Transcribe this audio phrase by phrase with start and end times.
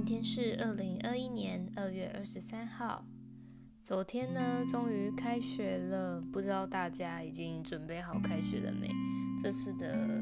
[0.00, 3.04] 今天是二零二一年二月二十三号。
[3.84, 8.88] 昨天呢，终于开学了，不知道大家已经准备好开学了没？
[9.42, 10.18] 这次的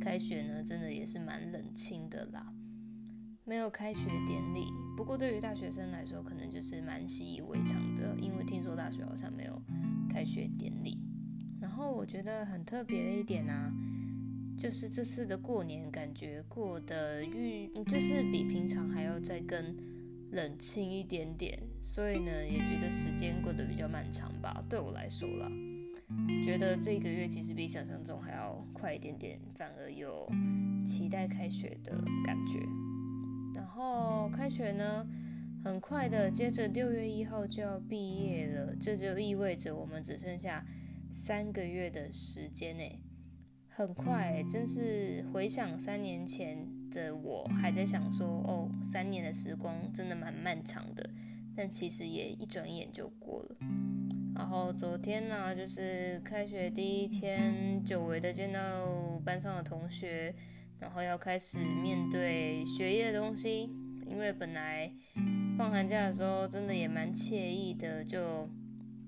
[0.00, 2.50] 开学呢，真的也是蛮冷清的啦，
[3.44, 4.64] 没有开学典礼。
[4.96, 9.62] 不过对于大学生来说，可能就是蛮习以为常的，因为听说大学好像没有
[10.08, 10.98] 开学典礼。
[11.60, 13.70] 然后我觉得很特别的一点啊。
[14.60, 19.74] 就是这次的过年，感觉过得预就是比平常还要再更
[20.32, 24.62] 冷清一点点，所以呢，也觉得时间过得比较漫长吧。
[24.68, 25.50] 对我来说啦，
[26.44, 30.30] 觉得这个月其实比想象中还要快一点点，反而有
[30.84, 31.92] 期待开学的
[32.22, 32.58] 感觉。
[33.54, 35.06] 然后开学呢，
[35.64, 40.66] 很快的，接着六月一号就要毕业了，这就意味着我们只剩下
[41.14, 43.00] 三个月的时间诶。
[43.80, 51.08] 很快，真是回想三年前的我，还在想说，哦，三年的时光真的蛮漫长的，
[51.56, 53.56] 但其实也一转眼就过了。
[54.34, 60.34] 然后昨天呢、就是开学第一天，久违的见到班上的同学，
[60.78, 63.70] 然后要开始面对学业的东西，
[64.06, 64.92] 因为本来
[65.56, 68.46] 放寒假的时候，真的也蛮惬意的，就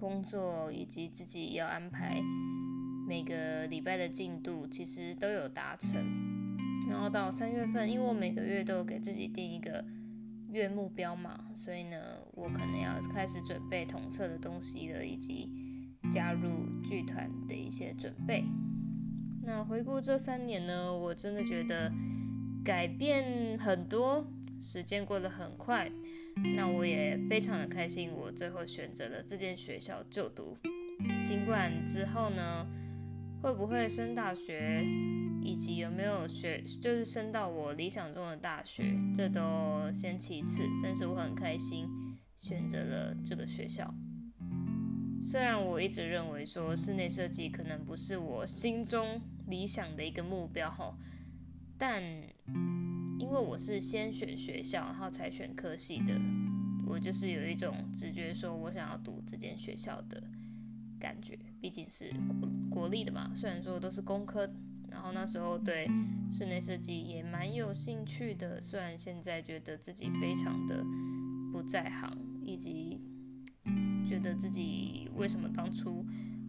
[0.00, 2.18] 工作以及自己要安排。
[3.12, 6.02] 每个礼拜的进度其实都有达成，
[6.88, 9.84] 然后到三月份，因为我每个月都有给自己定一个
[10.48, 11.98] 月目标嘛，所以呢，
[12.32, 15.46] 我可能要开始准备统测的东西了，以及
[16.10, 18.44] 加入剧团的一些准备。
[19.44, 21.92] 那回顾这三年呢，我真的觉得
[22.64, 24.26] 改变很多，
[24.58, 25.86] 时间过得很快。
[26.56, 30.56] 那我也非常的开心，我最后选择了这间学校就读，
[31.26, 32.66] 尽管之后呢。
[33.42, 34.84] 会不会升大学，
[35.42, 40.62] 以及有没有学，就是升到我理想中的大学，这都先其次。
[40.80, 41.88] 但是我很开心
[42.36, 43.92] 选择了这个学校。
[45.20, 50.96] 虽然我一直认为说室内设计可能不是我心中理想的一个目标哈，
[51.76, 52.00] 但
[53.18, 56.14] 因为我是先选学校，然后才选科系的，
[56.86, 60.22] 我就是有一种直觉说我想要读这间学校的。
[61.02, 62.48] 感觉毕竟是国
[62.82, 64.48] 国立的嘛，虽然说都是工科，
[64.88, 65.90] 然后那时候对
[66.30, 70.84] 室内设计也蛮有兴趣的，虽然现在觉得自己非常的
[71.50, 73.00] 不在行，以及
[74.06, 76.06] 觉得自己为什么当初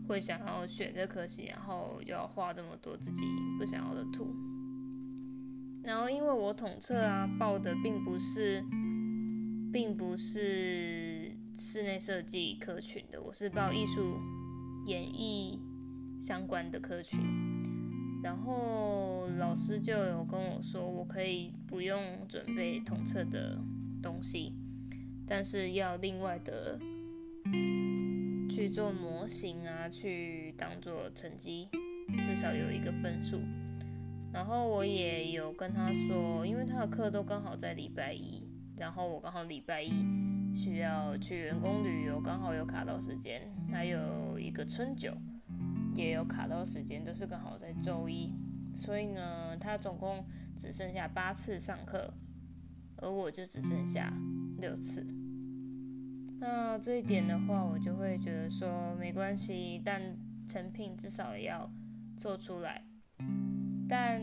[0.08, 3.25] 会想要选这科系，然后又要画这么多自己
[3.58, 4.35] 不想要的图，
[5.84, 8.64] 然后因为我统测啊报的并不是，
[9.74, 14.42] 并不是室内设计科群的，我是报艺术。
[14.85, 15.59] 演艺
[16.19, 17.19] 相关的科群，
[18.21, 23.57] 然后老师就有跟我说，我可以不用准备统测的
[24.01, 24.53] 东西，
[25.25, 26.79] 但是要另外的
[28.49, 31.69] 去做模型啊，去当做成绩，
[32.23, 33.39] 至少有一个分数。
[34.33, 38.43] 然后我也有跟他说，因为他的课都刚好在礼拜一，
[38.77, 39.91] 然后我刚好礼拜一
[40.53, 43.41] 需要去员工旅游，刚好有卡到时间。
[43.72, 45.12] 还有一个春酒，
[45.96, 48.31] 也有卡到时间，都是刚好在周一，
[48.74, 50.24] 所以呢，他总共
[50.59, 52.14] 只剩下八次上课，
[52.97, 54.14] 而我就只剩下
[54.59, 55.06] 六次。
[56.40, 60.02] 那这一点的话，我就会觉得说没关系，但
[60.47, 61.72] 成品至少也要
[62.18, 62.84] 做出来。
[63.88, 64.22] 但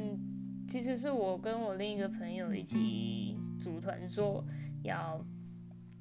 [0.68, 4.44] 其实是我跟我另一个朋友一起组团说
[4.82, 5.24] 要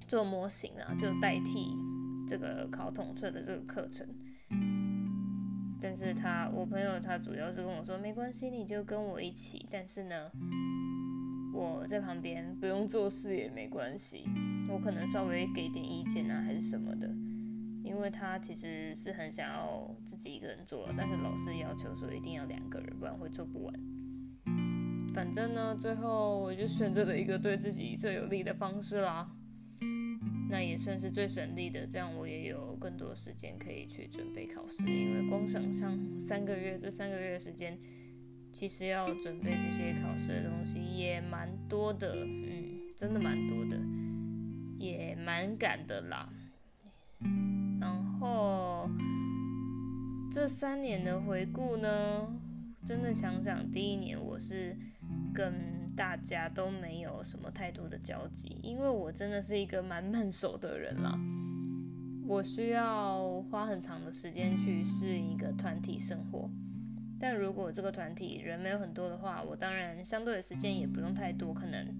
[0.09, 1.73] 做模型啊，就代替。
[2.27, 4.05] 这个考统测的这个课程，
[5.81, 10.29] 但是他我朋友他主要是跟我说没关系，你就跟我一起，但是呢，
[11.51, 14.25] 我在旁边不用做事也没关系，
[14.69, 17.07] 我可能稍微给点意见啊还是什么的，
[17.83, 23.73] 因为他其实是很想要自己一个人做，但是老师要求说一定要两个人，不然会做不完。
[25.15, 29.31] 反正呢，最后我就选择了一个对自己最有利的方式啦。
[30.51, 34.89] 那也算是最省力的，这样我也有更多时间可以去准备考试。
[34.89, 37.77] 因为光想上三个月，这三个月的时间，
[38.51, 43.79] 其实要准备这些考试的东西也蛮多的，嗯，真的蛮多的，
[44.79, 46.27] 也蛮赶的啦。
[47.79, 48.89] 然后
[50.31, 52.27] 这三年的回顾呢，
[52.85, 54.75] 真的想想第一年我是
[55.31, 55.78] 跟。
[55.99, 61.19] 大家都没有什么太多的交集，因为我真的是一个蛮慢手的人啦。
[62.25, 66.49] 我需要花很长的时间去适应一个团体生活，
[67.19, 71.93] 但如果这个团体人没有很多的话，我当然相对的时间也不用太多，可能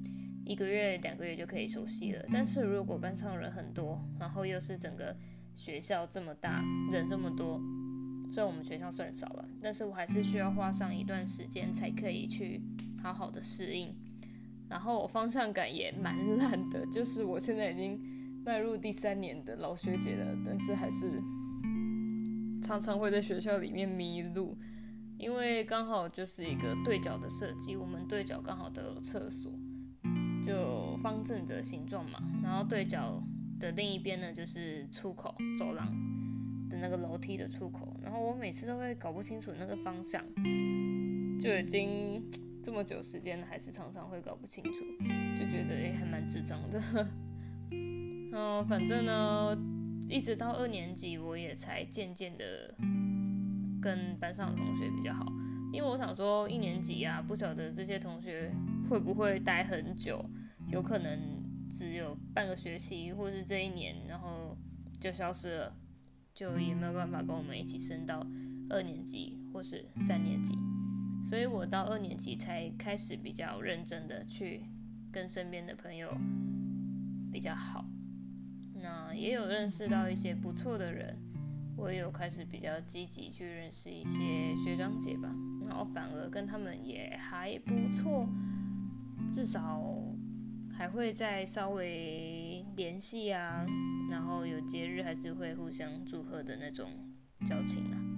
[0.46, 2.24] 一个月、两个月就可以熟悉了。
[2.32, 5.14] 但是如果班上人很多，然后又是整个
[5.54, 7.60] 学校这么大，人这么多，
[8.32, 12.62] 虽然我们学校算少了，但是我还是需要花上一段时间才可以去
[13.02, 13.96] 好好的适应。
[14.70, 18.00] 然后我方向感也蛮烂的，就是我现在已经
[18.46, 21.20] 迈入第三年的老学姐了，但是还是
[22.62, 24.58] 常常会在学校里面迷路。
[25.18, 29.52] 因为刚好就是一个对角的设计，我们对角刚好都有厕所，
[30.42, 32.22] 就方正的形状嘛。
[32.42, 33.22] 然后对角
[33.60, 35.88] 的另一边呢，就是出口走廊
[36.70, 38.00] 的那个楼梯的出口。
[38.02, 40.24] 然后我每次都会搞不清楚那个方向，
[41.38, 42.24] 就已经
[42.70, 44.72] 这么久时间，还是常常会搞不清楚，
[45.40, 46.80] 就觉得也还蛮智障的。
[47.72, 49.58] 嗯，反正呢，
[50.08, 52.76] 一直到二年级，我也才渐渐的。
[53.82, 55.26] 跟班上的同学比较好，
[55.74, 58.54] 因为我想说一年级啊，不晓得这些同学
[58.88, 60.24] 会不会待很久，
[60.68, 61.42] 有可能
[61.72, 64.56] 只有半个学期，或是这一年，然后
[65.00, 65.76] 就消失了，
[66.36, 68.24] 就也没有办法跟我们一起升到
[68.70, 70.54] 二年级或是三年级，
[71.24, 74.66] 所以我到二年级才开始比较认真的去
[75.12, 76.16] 跟身边的朋友
[77.32, 77.86] 比较好，
[78.76, 81.16] 那也有认识到一些不错的人。
[81.78, 85.34] 我也有开始比较积极去认识一些学长姐吧，
[85.66, 88.28] 然后反而跟他们也还不错，
[89.32, 89.82] 至少
[90.70, 93.66] 还会再稍微联系啊，
[94.12, 96.90] 然后有节日还是会互相祝贺的那种
[97.46, 98.09] 交情啊。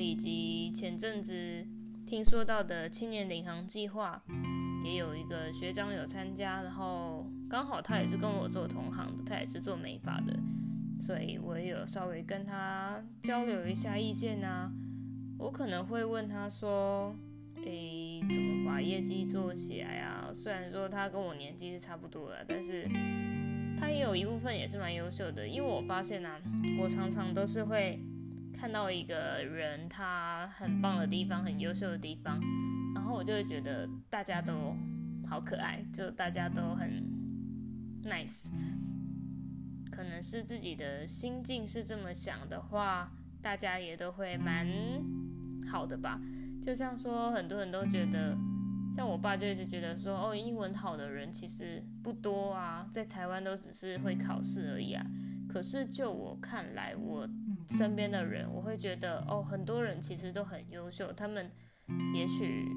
[0.00, 1.66] 以及前阵子
[2.06, 4.22] 听说到的青年领航计划，
[4.84, 10.36] 也有一个学长有参加，然后刚好他也是跟我做同行的，他也是做美发的。
[10.98, 14.72] 所以我也有稍微跟他交流一下意见啊，
[15.38, 17.14] 我可能会问他说，
[17.64, 20.30] 诶，怎么把业绩做起来啊？
[20.32, 22.88] 虽然说他跟我年纪是差不多的，但是
[23.78, 26.40] 他也有一部分也是蛮优秀的，因为我发现啊，
[26.80, 28.00] 我常常都是会
[28.56, 32.40] 看到一个人他很棒的地方，很优秀的地方，
[32.94, 34.74] 然后我就会觉得大家都
[35.28, 37.04] 好可爱，就大家都很
[38.04, 38.44] nice。
[39.90, 43.12] 可能是自己的心境是这么想的话，
[43.42, 44.66] 大家也都会蛮
[45.70, 46.20] 好的吧。
[46.62, 48.36] 就像说，很多人都觉得，
[48.90, 55.06] 像我爸就一直觉得说，哦，英文好的人其实不多啊，在台湾都只是会考试而已啊。
[55.48, 57.26] 可是就我看来，我
[57.68, 61.50] 身边的人，我会觉得，哦，很多人其实都很优秀，他们
[62.14, 62.68] 也许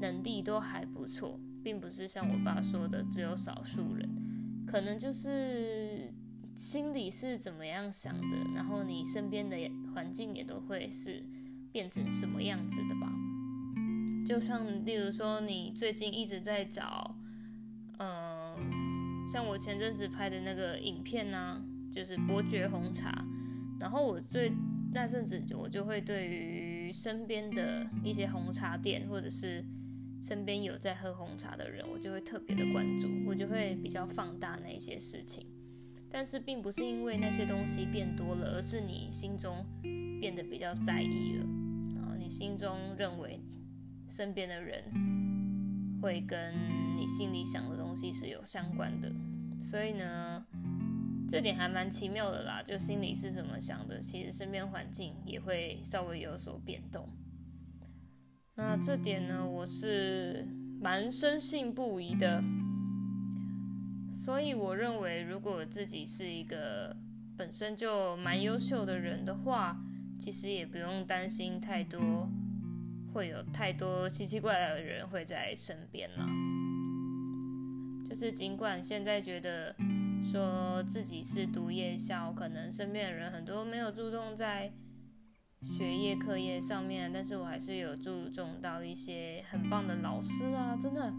[0.00, 4.08] 能力都还不错，并不是像我爸说的只有少数人，
[4.66, 6.12] 可能就是。
[6.56, 9.54] 心里是怎么样想的，然后你身边的
[9.92, 11.22] 环境也都会是
[11.70, 13.12] 变成什么样子的吧？
[14.24, 17.14] 就像例如说，你最近一直在找，
[17.98, 18.56] 嗯、呃，
[19.30, 21.62] 像我前阵子拍的那个影片呢、
[21.92, 23.22] 就是伯爵红茶，
[23.80, 24.52] 然后我最
[24.92, 29.64] 那阵子我就会对于身边的一些红茶店，或者是
[30.22, 35.46] 身边有在喝红茶的人，我就会特别的关注，我就会比较放大那些事情。
[36.08, 39.64] 但是并不是因为那些东西变多了，而是你心中
[40.20, 41.46] 变得比较在意了，
[41.94, 43.38] 然后你心中认为
[44.08, 44.84] 身边的人
[46.00, 46.54] 会跟
[46.96, 49.12] 你心里想的东西是有相关的，
[49.60, 50.46] 所以呢，
[51.28, 52.62] 这点还蛮奇妙的啦。
[52.62, 57.08] 就心里是怎么想的，其实身边环境也会稍微有所变动。
[58.54, 60.46] 那这点呢，我是
[60.80, 62.42] 蛮深信不疑的。
[64.12, 66.96] 所以我认为，如果自己是一个
[67.36, 69.76] 本身就蛮优秀的人的话，
[70.18, 72.00] 其实也不用担心太多，
[73.12, 76.26] 会有太多奇奇怪怪的人会在身边了。
[78.08, 79.76] 就是尽管现在觉得
[80.22, 84.72] 说自己是读夜校，可能身边的人很多没有注重在
[85.76, 91.12] 学业课业上面，但是我还是有注重到一些很棒的老师啊，真的。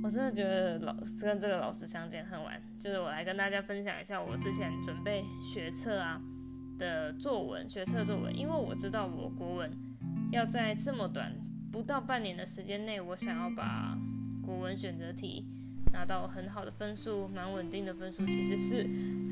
[0.00, 6.20] 我真的觉得老跟这个老师相见恨晚，就是我来跟大家分享一下我之前准备学测啊
[6.78, 9.70] 的作文，学测作文，因为我知道我国文
[10.30, 11.34] 要在这么短
[11.72, 13.98] 不到半年的时间内，我想要把
[14.40, 15.44] 国文选择题
[15.92, 18.82] 拿到很好的分数，蛮稳定的分数，其实是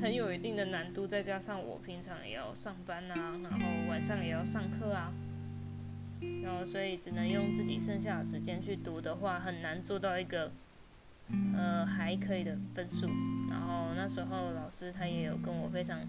[0.00, 5.12] 很有一定的难度，再加上我平常也要上班啊，然后晚上也要上课啊。
[6.42, 10.50] 然后，所以只能用自己剩下的时间去读的话，很难做到一个，
[11.54, 13.06] 呃，还可以的分数。
[13.50, 16.00] 然后那时候老师他也有跟我非常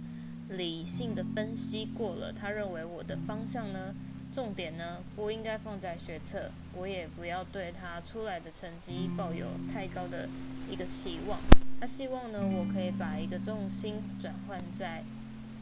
[0.50, 3.94] 理性的分析过了，他认为我的方向呢，
[4.34, 10.28] 重点呢不应该放在学测，我也不要对他出来的成绩抱有太高的
[10.70, 11.40] 一个期望。
[11.80, 15.04] 他希望呢，我可以把一个重心转换在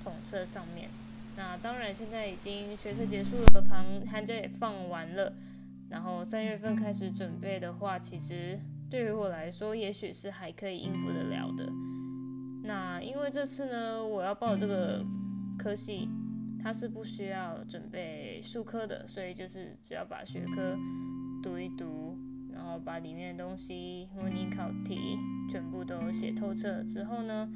[0.04, 0.90] 统测上面。
[1.38, 5.34] 那当然，现在已经学测结束了，旁寒假也放完了，
[5.90, 8.58] 然后三月份开始准备的话，其实
[8.90, 11.70] 对于我来说，也许是还可以应付得了的。
[12.64, 15.04] 那因为这次呢，我要报这个
[15.58, 16.10] 科系，
[16.66, 20.76] 它是不需要准备数科的，所以就是只要把学科
[21.44, 22.18] 读一读，
[22.52, 25.16] 然后把里面的东西、模拟考题
[25.48, 27.48] 全部都写透彻之后呢，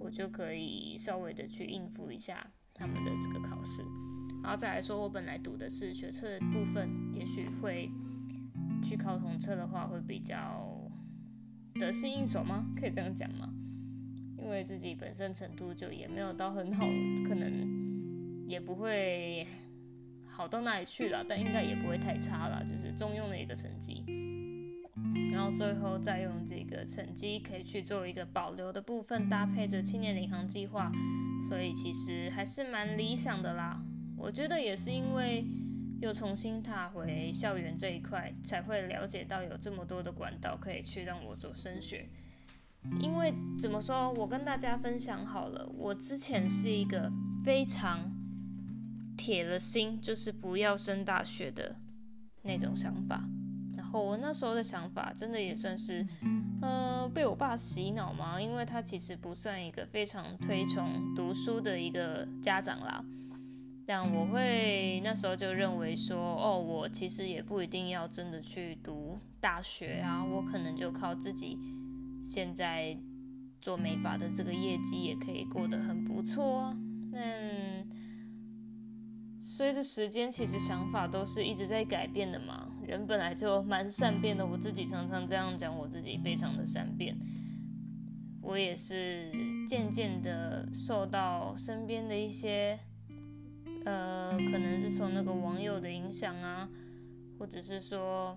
[0.00, 2.46] 我就可以稍微的去应付一下。
[2.72, 3.82] 他们的这个考试，
[4.42, 7.90] 然后再来说，我本来读的是学测的部分，也许会
[8.82, 10.90] 去考统测的话，会比较
[11.74, 12.64] 得心应手吗？
[12.80, 13.52] 可以这样讲吗？
[14.38, 16.86] 因为自己本身程度就也没有到很好，
[17.28, 17.73] 可能
[18.54, 19.44] 也不会
[20.28, 24.04] 好到哪里去了，但应该也不会太差了，就是中庸的一个成绩。
[25.32, 30.92] 然后最后再用这个成绩可以去做一个保留的部分，搭配着青年领航计划。
[31.48, 33.82] 所以其实还是蛮理想的啦。
[34.16, 35.44] 我觉得也是因为
[36.00, 42.08] 又重新踏回校园这一块，才会了解到有这么多的管道可以去让我做升学。
[43.00, 47.10] 因为怎么说，我跟大家分享好了，我之前是一个
[47.42, 48.13] 非常
[49.24, 51.74] 铁了心，就是不要升大学的
[52.42, 53.24] 那种想法。
[53.74, 56.06] 然后我那时候的想法，真的也算是，
[56.60, 63.02] 呃，被我爸洗脑嘛，因为他其实不算一个非常推崇读书的一个家长啦。
[63.86, 71.58] 但我会那时候就认为说，哦，我其实也不一定要真的去读大学啊，我可能就靠自己
[72.22, 72.94] 现在
[73.58, 76.76] 做美发的这个业绩也可以过得很不错啊。
[77.10, 77.73] 那
[79.56, 82.68] 随着时间，其实想法都是一直在改变的嘛。
[82.84, 87.16] 人本来就蛮善变的，我自己常常这样讲，我自己非常的善变。
[88.42, 89.30] 我也是
[89.68, 92.76] 渐渐的受到身边的一些，
[93.84, 96.68] 呃，可能是从那个网友的影响啊，
[97.38, 98.36] 或者是说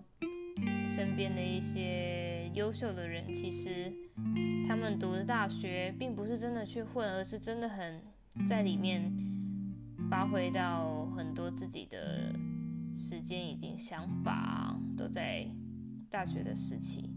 [0.85, 3.91] 身边的一些优秀的人，其实
[4.67, 8.03] 他们读的大学并不是真的去混，而是真的很
[8.47, 9.11] 在里面
[10.09, 12.33] 发挥到很多自己的。
[12.89, 15.45] 时间以及想法都在
[16.09, 17.13] 大学的时期，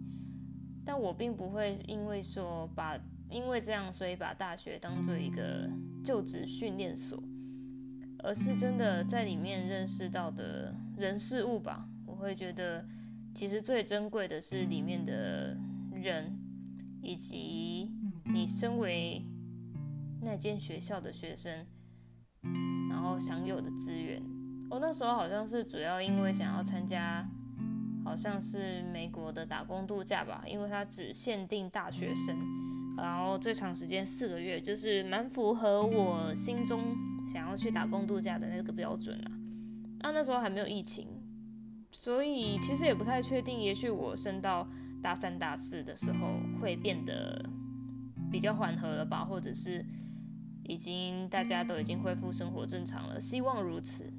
[0.85, 2.99] 但我并不会因为说把
[3.31, 5.71] 因为这样，所以把大学当做一个
[6.05, 7.23] 就职训练所，
[8.19, 11.89] 而是真的在里面认识到的人事物吧。
[12.05, 12.85] 我会觉得，
[13.33, 15.57] 其实最珍贵的是里面的
[15.95, 16.37] 人，
[17.01, 17.93] 以及
[18.25, 19.25] 你身为
[20.21, 21.65] 那间学校的学生，
[23.11, 24.23] 后享有的资源。
[24.71, 27.29] 我那时候好像是主要因为想要参加，
[28.05, 32.37] 好像是美国的打工度假吧，因为它只限定大学生，
[32.97, 39.29] 然后最长时间四个月，就是蛮符合我心中想要去打工度假的那个标准啊。
[40.03, 41.09] 啊，那时候还没有疫情，
[41.91, 44.69] 所以其实也不太确定，也许我升到
[45.03, 47.45] 大三、大四的时候会变得
[48.31, 49.85] 比较缓和了吧，或者是
[50.71, 54.13] 已经大家都已经恢复生活正常了，希望如此。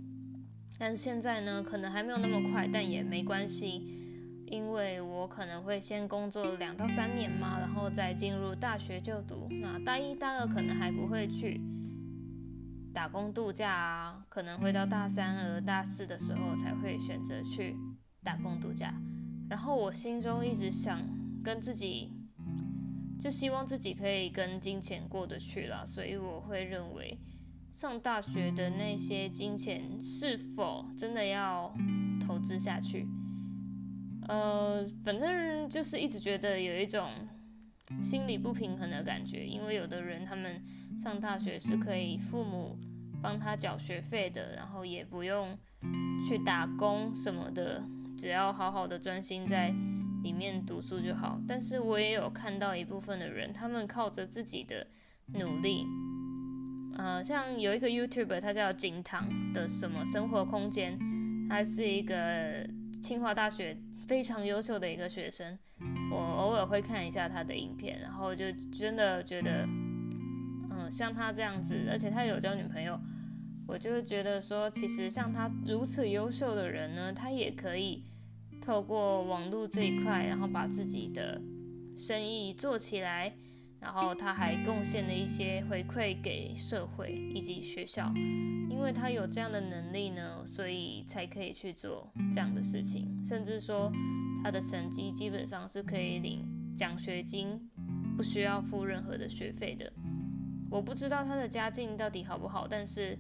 [0.78, 3.88] 但是现在呢，可能还没有那么快，但也没关系，
[4.48, 9.48] 因为我可能会先工作两到三年嘛，然后再进入大学就读。
[9.62, 11.62] 那大一、大二可能还不会去
[12.94, 17.78] 打工度假啊，可能会到大三和大四的时候才会选择去
[18.24, 18.94] 打工度假。
[19.50, 21.02] 然后我心中一直想
[21.44, 22.12] 跟自己，
[23.22, 27.18] 就希望自己可以跟金钱过得去了，所以我会认为。
[27.72, 31.74] 上大学的那些金钱是否真的要
[32.20, 33.08] 投资下去？
[34.28, 37.10] 呃，反正就是一直觉得有一种
[38.02, 40.62] 心理不平衡的感觉，因为有的人他们
[41.00, 42.78] 上大学是可以父母
[43.22, 45.58] 帮他缴学费的，然后也不用
[46.28, 47.82] 去打工什么的，
[48.18, 49.74] 只要好好的专心在
[50.24, 51.40] 里面读书就好。
[51.48, 54.88] 但是我也有看到一部分的人，他们靠着自己的
[55.34, 55.86] 努力。
[56.98, 61.00] 呃，像有一个 YouTube，他叫景堂的什么生活空间，
[61.50, 62.68] 他是一个
[63.02, 65.58] 清华大学非常优秀的一个学生，
[66.12, 69.66] 我偶尔会看一下他的影片，然后就真的觉得，
[70.70, 73.00] 嗯，像他这样子，而且他有交女朋友，
[73.68, 78.04] 我就觉得说，其实像他如此优秀的人呢，他也可以
[78.62, 81.42] 透过网络这一块，然后把自己的
[81.98, 83.34] 生意做起来。
[83.82, 88.14] 然后他还贡献了一些回馈给社会以及学校，
[88.70, 93.20] 因为他有这样的能力呢，所以才可以去做这样的事情。
[93.26, 93.92] 甚至说
[94.44, 96.46] 他的成绩基本上是可以领
[96.78, 97.60] 奖学金，
[98.16, 99.92] 不需要付任何的学费的。
[100.70, 103.18] 我不知道他的家境到底好不好，但是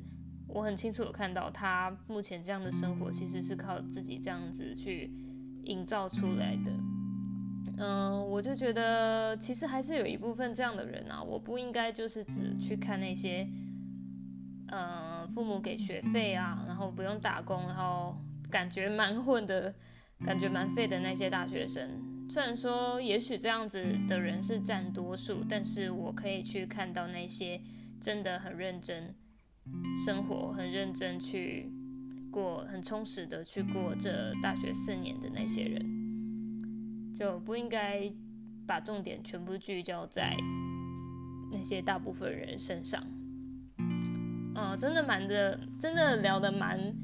[0.48, 5.12] 我很清楚有看到他目前这样的生活其实是靠自己这样子去
[5.66, 6.72] 营造出来的。
[7.78, 13.48] 嗯，我就觉得其实还是有一部分这样的人啊，我不应该就是只去看那些，
[14.68, 18.16] 嗯，父母给学费啊，然后不用打工，然后
[18.52, 19.74] 感觉蛮混的，
[20.24, 22.28] 感觉蛮废的那些大学生。
[22.30, 27.60] 虽然说也许这样子的人是占多数，但是我可以去看到那些
[28.00, 29.16] 真的很认真
[30.06, 31.72] 生活、很认真去
[32.32, 36.02] 过、很充实的去过这大学四年的那些人。
[37.14, 38.12] 就不应该
[38.66, 40.36] 把重点全部聚焦在
[41.52, 43.04] 那些大部分人身上。
[44.56, 46.96] 嗯，真的蛮的，真的聊得蛮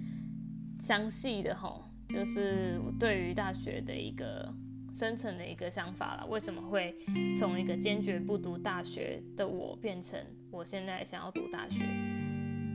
[0.80, 4.52] 详细的齁，就是对于大学的一个
[4.94, 6.26] 深层的一个想法啦。
[6.26, 6.96] 为什么会
[7.38, 10.20] 从一个坚决不读大学的我，变成
[10.50, 11.86] 我现在想要读大学？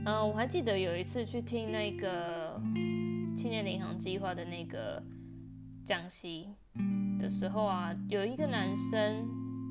[0.05, 2.61] 嗯，我还记得有一次去听那个
[3.35, 5.01] 青年领航计划的那个
[5.85, 6.49] 讲习。
[7.19, 9.25] 的时候啊，有一个男生，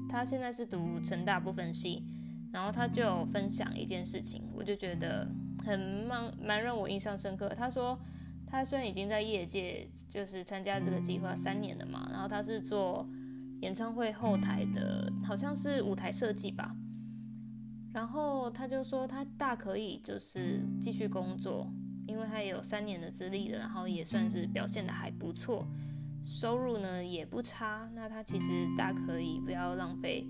[0.09, 2.03] 他现在是读成大不分系，
[2.51, 5.29] 然后他就分享一件事情，我就觉得
[5.63, 7.51] 很蛮蛮让我印象深刻。
[7.51, 7.99] 他说，
[8.47, 13.07] 他虽然已经在业界就是参加这个计划三年了嘛，然后他是做
[13.61, 16.75] 演唱会后台的，好像是舞台设计吧。
[17.93, 21.71] 然后他就说，他大可以就是继续工作，
[22.07, 25.67] 因为他也有三年的资历了，然后也算是表现得还不错。
[26.25, 30.25] 收入呢也不差，那他其实大可以不要浪费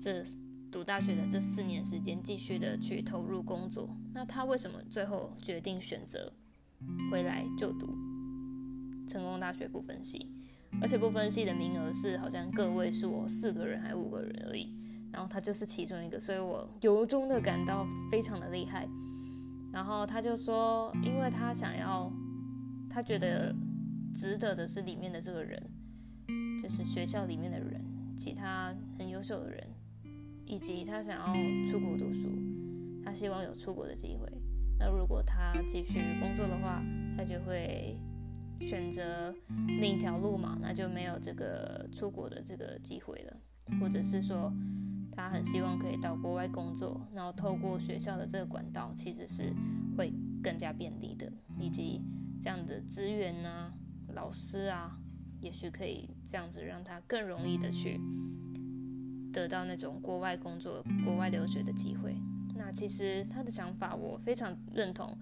[0.00, 0.24] 这
[0.72, 3.94] 读大学的这四年时间，继续的去投入工作。
[4.14, 6.32] 那他为什么最后决定选择
[7.10, 7.86] 回来就读
[9.06, 10.26] 成功大学不分系？
[10.80, 14.74] 而且不分系的名额是好像个位数，四个人还五个人而已。
[15.12, 18.88] 然后他就是其中一个，所以我由衷的感到非常的厉害。
[19.72, 22.12] 然后他就说，因为他想要，
[22.90, 23.54] 他觉得。
[24.14, 25.62] 值得的是里面的这个人，
[26.60, 27.80] 就是学校里面的人，
[28.16, 29.64] 其他很优秀的人，
[30.44, 32.26] 以及他想要出国读书，
[33.04, 34.26] 他希望有出国的机会。
[34.76, 36.82] 那如果他继续工作的话，
[37.16, 37.96] 他就会
[38.62, 39.32] 选择
[39.80, 43.36] 另一条路嘛，那就没有这个出国的这个机会了。
[43.78, 44.52] 或者是说，
[45.18, 49.52] 他很希望可以到国外工作，然后透过学校的这个管道，其实是
[49.96, 51.28] 会更加便利的，
[51.58, 52.00] 以及
[52.40, 53.74] 这样的资源、啊。
[54.14, 54.96] 老师啊，
[55.40, 58.00] 也许可以这样子让他更容易的去
[59.32, 62.16] 得到那种国外工作、国外留学的机会。
[62.54, 65.18] 那其实他的想法我非常认同，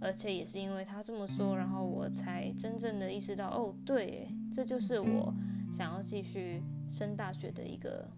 [0.00, 5.32] 而且也是因为他这么说，然后我才真正的意识到，哦，对，这就是我
[5.70, 8.08] 想要继续升大学的一个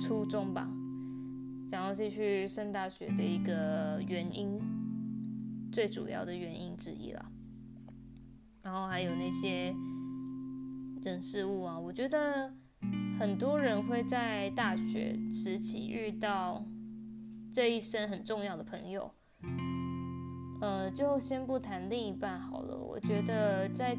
[0.00, 0.66] 初衷吧，
[1.68, 4.58] 想要继续升大学的一个原因，
[5.70, 7.30] 最主要的原因之一了。
[8.62, 9.74] 然后还有那些
[11.02, 12.52] 人事物啊，我觉得
[13.18, 16.66] 很多人会在大学时期遇到
[17.52, 19.14] 这一生很重要的朋友。
[20.60, 22.76] 呃，就先不谈另一半好了。
[22.76, 23.96] 我觉得在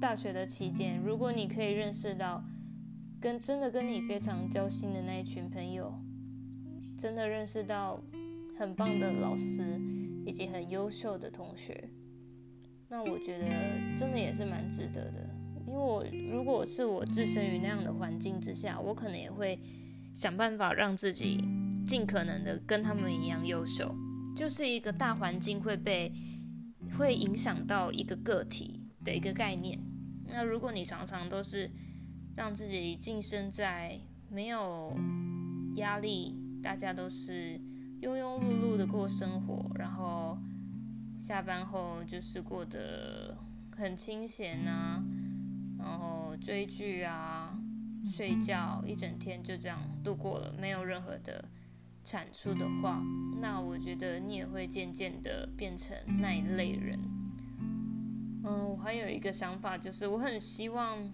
[0.00, 2.42] 大学的期间，如果你可以认识到
[3.22, 5.94] 跟真的跟你非常交心的那一群朋友，
[6.98, 8.02] 真的认识到
[8.58, 9.80] 很棒的老师
[10.26, 11.88] 以及很优秀的同学。
[12.88, 13.46] 那我觉得
[13.96, 15.30] 真的也是蛮值得的，
[15.68, 19.56] 因为我如果是我置身于那样的环境之下，我可能也会
[20.12, 21.38] 想办法让自己
[21.86, 23.94] 尽可能的跟他们一样优秀。
[24.34, 26.12] 就是一个大环境会被
[26.98, 29.78] 会影响到一个个体的一个概念。
[30.26, 31.70] 那如果你常常都是
[32.36, 33.98] 让自己晋升在
[34.30, 34.96] 没有
[35.76, 37.60] 压力，大家都是
[38.00, 40.38] 庸庸碌碌的过生活，然后。
[41.20, 43.38] 下班后就是过得
[43.76, 45.00] 很清闲啊，
[45.78, 47.56] 然后追剧啊、
[48.04, 51.44] 睡觉，一整天就这样度过了，没有任何的
[52.02, 53.00] 产出的话，
[53.40, 56.98] 那我觉得你也会渐渐的变成那一类人。
[58.44, 61.08] 嗯，我还有一个想法，就是我很希望，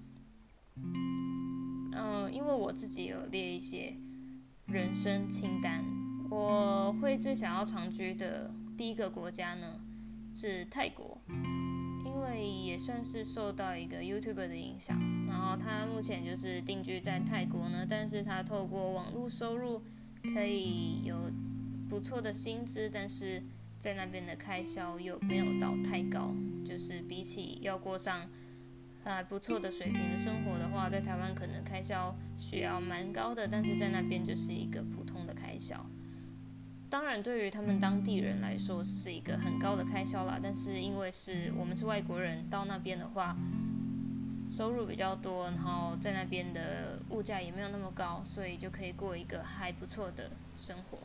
[1.99, 3.95] 嗯，因为我自己有列一些
[4.67, 5.85] 人生清单，
[6.31, 9.81] 我会最想要长居的第一个国家呢。
[10.31, 11.19] 是泰国，
[12.05, 19.83] 因为也算是受到一个 YouTuber 的影响，然后他目前就是定居在泰国呢，但是他透过网络收入
[20.35, 21.17] 可以有
[21.89, 23.43] 不错的薪资，但是
[23.81, 26.33] 在那边的开销又没有到太高，
[26.65, 28.29] 就是比起要过上
[29.15, 35.85] 还不错的水平的生活的话，在台湾可能开销需要蛮高的，但是在那边就是一个普通的开销。
[36.91, 40.39] 当然，对于他们当地人来说是一个很高的开销啦。
[40.43, 43.37] 但是因为是我们是外国人，到那边的话，
[44.51, 50.99] 收入比较多，然后在那边的物价也没有那么高，所以就可以过一个还不错的生活，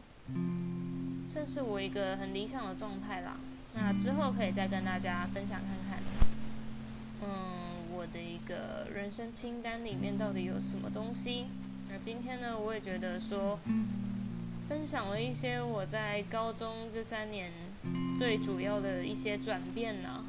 [1.30, 3.36] 算是我一个很理想的状态啦。
[3.76, 6.00] 那之后可以再跟大家分享看看，
[7.24, 7.73] 嗯，
[8.04, 11.46] 我的一个人生清单里面到底有什么东西。
[11.90, 13.58] 那今天呢，我也觉得说。
[14.68, 17.52] 分享了一些我在高中这三年
[18.18, 20.24] 最主要的一些转变呢、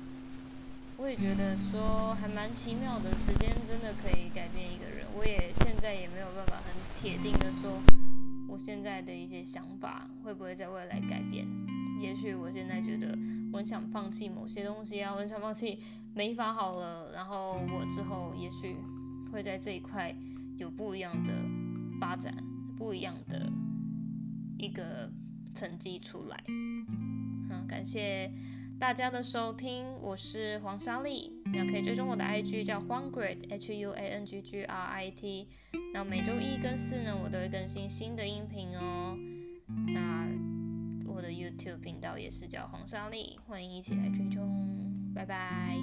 [0.98, 5.06] 我也觉得说还蛮奇妙的，时间真的可以改变一个人。
[5.16, 7.80] 我也现在也没有办法很铁定的说，
[8.48, 11.46] 我现在的一些想法会不会在未来改变。
[12.00, 13.16] 也许我现在觉得
[13.52, 15.78] 我很想放弃某些东西啊，我很想放弃
[16.14, 18.76] 美发好了，然后我之后也许
[19.32, 20.14] 会在这一块
[20.56, 21.32] 有不一样的
[22.00, 22.34] 发展，
[22.76, 23.50] 不一样的。
[24.56, 25.10] 一个
[25.52, 28.32] 成绩出来，嗯，感谢
[28.78, 35.48] 大家的收听，我是黄莎莉，那可以追踪我的 IG 叫 Huanggrit H U A N G G R I T，
[35.92, 39.18] 那每周一跟四呢，我都会更新新的音频哦。
[41.78, 45.76] 频道也是叫黄莎莉，欢迎一起来追踪，拜拜。